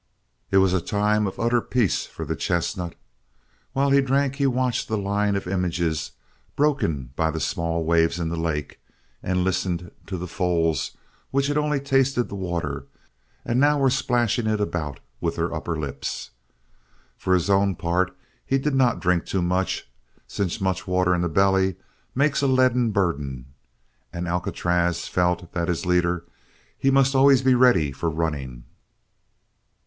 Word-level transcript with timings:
It 0.49 0.57
was 0.57 0.73
a 0.73 0.81
time 0.81 1.27
of 1.27 1.39
utter 1.39 1.61
peace 1.61 2.07
for 2.07 2.25
the 2.25 2.35
chestnut. 2.35 2.95
While 3.73 3.91
he 3.91 4.01
drank 4.01 4.37
he 4.37 4.47
watched 4.47 4.87
the 4.87 4.97
line 4.97 5.35
of 5.35 5.45
images 5.45 6.13
broken 6.55 7.11
by 7.15 7.29
the 7.29 7.39
small 7.39 7.83
waves 7.85 8.19
in 8.19 8.29
the 8.29 8.35
lake 8.35 8.79
and 9.21 9.43
listened 9.43 9.91
to 10.07 10.17
the 10.17 10.25
foals 10.27 10.97
which 11.29 11.45
had 11.45 11.57
only 11.59 11.79
tasted 11.79 12.29
the 12.29 12.35
water 12.35 12.87
and 13.45 13.59
now 13.59 13.77
were 13.77 13.91
splashing 13.91 14.47
it 14.47 14.59
about 14.59 14.99
with 15.19 15.35
their 15.35 15.53
upper 15.53 15.79
lips. 15.79 16.31
For 17.15 17.35
his 17.35 17.47
own 17.47 17.75
part 17.75 18.11
he 18.43 18.57
did 18.57 18.73
not 18.73 19.01
drink 19.01 19.27
too 19.27 19.43
much, 19.43 19.87
since 20.25 20.59
much 20.59 20.87
water 20.87 21.13
in 21.13 21.21
the 21.21 21.29
belly 21.29 21.75
makes 22.15 22.41
a 22.41 22.47
leaden 22.47 22.89
burden 22.89 23.53
and 24.11 24.27
Alcatraz 24.27 25.07
felt 25.07 25.51
that, 25.53 25.69
as 25.69 25.85
leader, 25.85 26.25
he 26.75 26.89
must 26.89 27.13
always 27.13 27.43
be 27.43 27.53
ready 27.53 27.91
for 27.91 28.09
running. 28.09 28.63